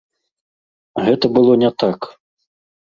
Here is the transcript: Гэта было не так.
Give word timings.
Гэта 1.05 1.25
было 1.37 1.61
не 1.67 1.73
так. 1.85 2.13